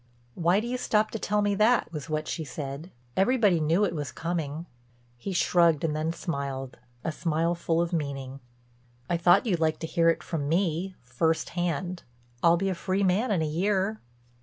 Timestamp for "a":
7.03-7.11, 12.69-12.73, 13.43-13.45